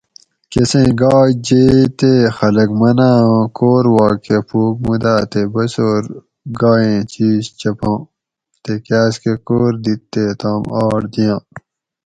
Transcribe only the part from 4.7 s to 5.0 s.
مُو